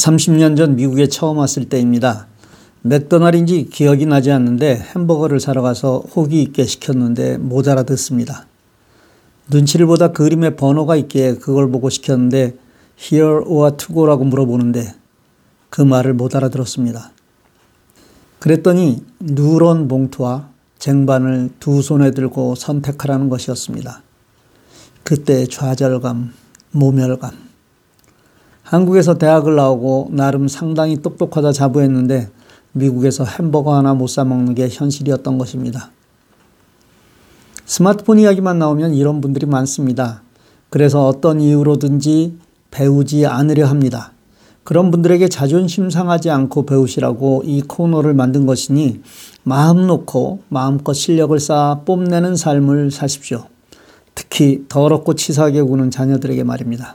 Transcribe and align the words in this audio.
30년 0.00 0.56
전 0.56 0.76
미국에 0.76 1.08
처음 1.08 1.38
왔을 1.38 1.66
때입니다. 1.66 2.26
맥도날인지 2.82 3.68
기억이 3.70 4.06
나지 4.06 4.30
않는데 4.30 4.76
햄버거를 4.94 5.40
사러 5.40 5.60
가서 5.60 5.98
호기 5.98 6.40
있게 6.42 6.64
시켰는데 6.64 7.36
못 7.36 7.68
알아듣습니다. 7.68 8.46
눈치를 9.50 9.86
보다 9.86 10.12
그림에 10.12 10.56
번호가 10.56 10.96
있기에 10.96 11.34
그걸 11.34 11.70
보고 11.70 11.90
시켰는데 11.90 12.56
here 12.98 13.44
or 13.44 13.76
to 13.76 13.94
go라고 13.94 14.24
물어보는데 14.24 14.94
그 15.68 15.82
말을 15.82 16.14
못 16.14 16.34
알아들었습니다. 16.34 17.12
그랬더니 18.38 19.04
누런 19.20 19.86
봉투와 19.86 20.48
쟁반을 20.78 21.50
두 21.60 21.82
손에 21.82 22.12
들고 22.12 22.54
선택하라는 22.54 23.28
것이었습니다. 23.28 24.02
그때 25.04 25.44
좌절감, 25.44 26.32
모멸감, 26.70 27.49
한국에서 28.70 29.18
대학을 29.18 29.56
나오고 29.56 30.10
나름 30.12 30.46
상당히 30.46 31.02
똑똑하다 31.02 31.50
자부했는데 31.50 32.28
미국에서 32.70 33.24
햄버거 33.24 33.74
하나 33.74 33.94
못 33.94 34.06
사 34.06 34.24
먹는 34.24 34.54
게 34.54 34.68
현실이었던 34.70 35.38
것입니다. 35.38 35.90
스마트폰 37.66 38.20
이야기만 38.20 38.60
나오면 38.60 38.94
이런 38.94 39.20
분들이 39.20 39.44
많습니다. 39.46 40.22
그래서 40.68 41.08
어떤 41.08 41.40
이유로든지 41.40 42.38
배우지 42.70 43.26
않으려 43.26 43.66
합니다. 43.66 44.12
그런 44.62 44.92
분들에게 44.92 45.26
자존심 45.26 45.90
상하지 45.90 46.30
않고 46.30 46.64
배우시라고 46.64 47.42
이 47.44 47.62
코너를 47.62 48.14
만든 48.14 48.46
것이니 48.46 49.00
마음 49.42 49.88
놓고 49.88 50.42
마음껏 50.48 50.92
실력을 50.92 51.36
쌓아 51.40 51.80
뽐내는 51.80 52.36
삶을 52.36 52.92
사십시오. 52.92 53.46
특히 54.14 54.64
더럽고 54.68 55.14
치사하게 55.14 55.62
구는 55.62 55.90
자녀들에게 55.90 56.44
말입니다. 56.44 56.94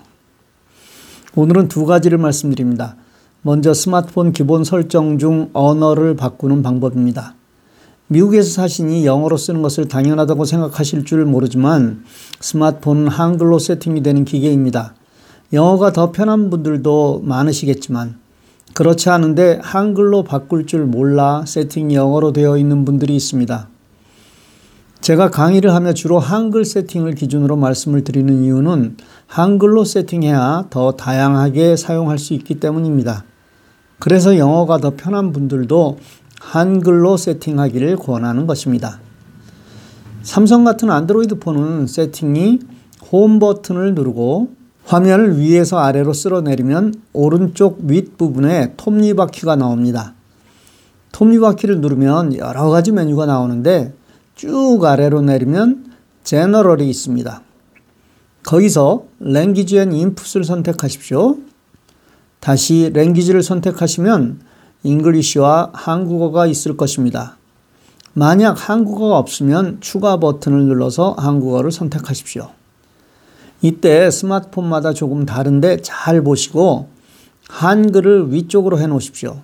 오늘은 1.38 1.68
두 1.68 1.86
가지를 1.86 2.18
말씀드립니다. 2.18 2.96
먼저 3.42 3.74
스마트폰 3.74 4.32
기본 4.32 4.64
설정 4.64 5.20
중 5.20 5.50
언어를 5.52 6.16
바꾸는 6.16 6.64
방법입니다. 6.64 7.36
미국에서 8.08 8.50
사시니 8.50 9.06
영어로 9.06 9.36
쓰는 9.36 9.62
것을 9.62 9.90
당연하다고 9.90 10.46
생각하실 10.46 11.04
줄 11.04 11.26
모르지만 11.26 12.06
스마트폰은 12.40 13.10
한글로 13.10 13.60
세팅이 13.60 14.02
되는 14.02 14.24
기계입니다. 14.24 14.96
영어가 15.52 15.92
더 15.92 16.14
편한 16.14 16.50
분들도 16.50 17.24
많으시겠지만 17.26 18.16
그렇지 18.74 19.10
않은데 19.10 19.60
한글로 19.62 20.24
바꿀 20.24 20.66
줄 20.66 20.86
몰라 20.86 21.44
세팅이 21.46 21.96
영어로 21.96 22.32
되어 22.32 22.58
있는 22.58 22.86
분들이 22.86 23.14
있습니다. 23.14 23.68
제가 25.06 25.30
강의를 25.30 25.72
하며 25.72 25.94
주로 25.94 26.18
한글 26.18 26.66
세팅을 26.66 27.14
기준으로 27.14 27.58
말씀을 27.58 28.04
드리는 28.04 28.42
이유는 28.42 28.98
한글로 29.28 29.84
세팅해야 29.84 30.66
더 30.72 30.94
다양하게 30.94 31.76
사용할 31.76 32.18
수 32.18 32.34
있기 32.34 32.60
때문입니다. 32.60 33.24
그래서 34.00 34.40
영어가 34.40 34.80
더 34.80 34.94
편한 34.98 35.32
분들도 35.32 36.00
한글로 36.42 37.18
세팅하기를 37.18 37.98
권하는 37.98 38.48
것입니다. 38.48 39.00
삼성 40.24 40.64
같은 40.64 40.90
안드로이드 40.90 41.38
폰은 41.38 41.86
세팅이 41.86 42.62
홈 43.12 43.38
버튼을 43.38 43.94
누르고 43.94 44.56
화면을 44.86 45.38
위에서 45.38 45.78
아래로 45.78 46.14
쓸어내리면 46.14 46.96
오른쪽 47.14 47.78
윗부분에 47.84 48.74
톱니바퀴가 48.76 49.56
나옵니다. 49.56 50.16
톱니바퀴를 51.12 51.80
누르면 51.80 52.38
여러 52.38 52.70
가지 52.70 52.92
메뉴가 52.92 53.28
나오는데 53.28 53.94
쭉 54.36 54.84
아래로 54.84 55.22
내리면 55.22 55.94
general이 56.24 56.90
있습니다. 56.90 57.42
거기서 58.44 59.06
language 59.20 59.78
and 59.78 59.94
input을 59.94 60.44
선택하십시오. 60.44 61.38
다시 62.42 62.92
language를 62.94 63.42
선택하시면 63.42 64.42
English와 64.84 65.72
한국어가 65.74 66.46
있을 66.46 66.78
것입니다. 66.78 67.38
만약 68.14 68.70
한국어가 68.70 69.18
없으면 69.18 69.78
추가 69.80 70.18
버튼을 70.20 70.66
눌러서 70.66 71.16
한국어를 71.18 71.72
선택하십시오. 71.72 72.52
이때 73.62 74.12
스마트폰마다 74.12 74.94
조금 74.94 75.26
다른데 75.26 75.78
잘 75.82 76.22
보시고 76.22 76.90
한글을 77.48 78.32
위쪽으로 78.32 78.80
해 78.80 78.88
놓으십시오. 78.88 79.42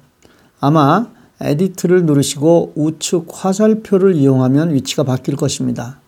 아마 0.59 1.07
edit를 1.41 2.05
누르시고 2.05 2.73
우측 2.75 3.27
화살표를 3.31 4.15
이용하면 4.15 4.73
위치가 4.73 5.03
바뀔 5.03 5.35
것입니다. 5.35 5.99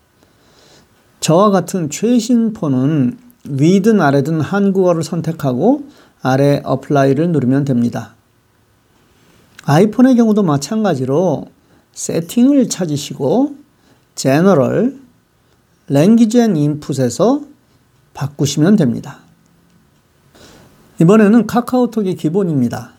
저와 1.20 1.50
같은 1.50 1.90
최신 1.90 2.54
폰은 2.54 3.18
위든 3.50 4.02
아래든 4.02 4.42
한국어를 4.42 5.04
선택하고 5.04 5.88
아래 6.22 6.62
apply를 6.64 7.32
누르면 7.32 7.66
됩니다. 7.66 8.16
아이폰의 9.66 10.16
경우도 10.16 10.44
마찬가지로 10.44 11.46
세팅을 11.94 12.70
찾으시고 12.70 13.56
general 14.16 15.00
language 15.88 16.40
and 16.40 16.56
input에서 16.56 17.42
바꾸시면 18.14 18.76
됩니다. 18.76 19.20
이번에는 21.02 21.48
카카오톡의 21.48 22.16
기본입니다. 22.16 22.94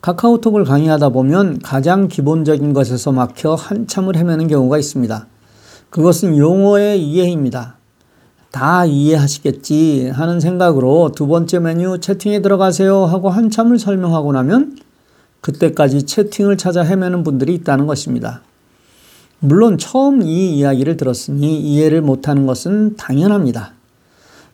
카카오톡을 0.00 0.64
강의하다 0.64 1.10
보면 1.10 1.58
가장 1.58 2.08
기본적인 2.08 2.72
것에서 2.72 3.12
막혀 3.12 3.54
한참을 3.54 4.16
헤매는 4.16 4.48
경우가 4.48 4.78
있습니다. 4.78 5.26
그것은 5.90 6.38
용어의 6.38 7.02
이해입니다. 7.02 7.76
다 8.50 8.86
이해하시겠지 8.86 10.08
하는 10.08 10.40
생각으로 10.40 11.12
두 11.14 11.26
번째 11.26 11.60
메뉴 11.60 12.00
채팅에 12.00 12.40
들어가세요 12.40 13.04
하고 13.04 13.28
한참을 13.28 13.78
설명하고 13.78 14.32
나면 14.32 14.78
그때까지 15.40 16.04
채팅을 16.04 16.56
찾아 16.56 16.82
헤매는 16.82 17.22
분들이 17.22 17.54
있다는 17.54 17.86
것입니다. 17.86 18.42
물론 19.38 19.78
처음 19.78 20.22
이 20.22 20.56
이야기를 20.56 20.96
들었으니 20.96 21.60
이해를 21.60 22.02
못하는 22.02 22.46
것은 22.46 22.96
당연합니다. 22.96 23.72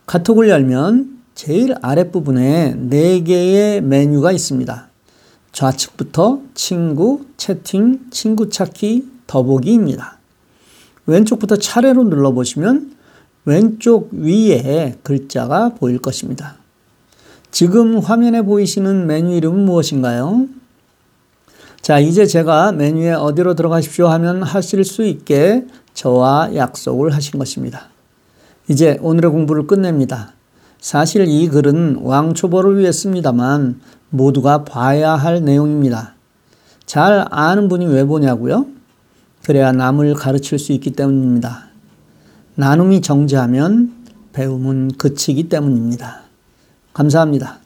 카톡을 0.06 0.48
열면 0.48 1.18
제일 1.34 1.74
아랫부분에 1.82 2.76
4개의 2.90 3.80
메뉴가 3.80 4.32
있습니다. 4.32 4.88
좌측부터 5.56 6.40
친구, 6.52 7.24
채팅, 7.38 8.10
친구 8.10 8.50
찾기, 8.50 9.08
더보기입니다. 9.26 10.18
왼쪽부터 11.06 11.56
차례로 11.56 12.04
눌러보시면 12.04 12.94
왼쪽 13.46 14.10
위에 14.12 14.98
글자가 15.02 15.70
보일 15.70 15.98
것입니다. 15.98 16.56
지금 17.50 17.98
화면에 18.00 18.42
보이시는 18.42 19.06
메뉴 19.06 19.34
이름은 19.34 19.64
무엇인가요? 19.64 20.46
자, 21.80 22.00
이제 22.00 22.26
제가 22.26 22.72
메뉴에 22.72 23.12
어디로 23.12 23.54
들어가십시오 23.54 24.08
하면 24.08 24.42
하실 24.42 24.84
수 24.84 25.06
있게 25.06 25.66
저와 25.94 26.54
약속을 26.54 27.14
하신 27.14 27.38
것입니다. 27.38 27.88
이제 28.68 28.98
오늘의 29.00 29.30
공부를 29.30 29.66
끝냅니다. 29.66 30.35
사실 30.86 31.26
이 31.26 31.48
글은 31.48 31.96
왕초보를 32.02 32.78
위해 32.78 32.92
씁니다만 32.92 33.80
모두가 34.08 34.62
봐야 34.62 35.16
할 35.16 35.44
내용입니다. 35.44 36.14
잘 36.84 37.26
아는 37.28 37.66
분이 37.66 37.86
왜 37.86 38.04
보냐고요? 38.04 38.66
그래야 39.42 39.72
남을 39.72 40.14
가르칠 40.14 40.60
수 40.60 40.70
있기 40.70 40.92
때문입니다. 40.92 41.70
나눔이 42.54 43.00
정지하면 43.00 43.94
배움은 44.32 44.92
그치기 44.96 45.48
때문입니다. 45.48 46.20
감사합니다. 46.92 47.58